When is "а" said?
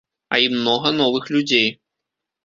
0.35-0.37